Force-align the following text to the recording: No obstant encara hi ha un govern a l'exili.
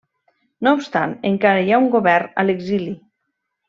No 0.67 0.73
obstant 0.77 1.13
encara 1.33 1.63
hi 1.69 1.71
ha 1.77 1.81
un 1.85 1.89
govern 1.99 2.35
a 2.47 2.51
l'exili. 2.51 2.93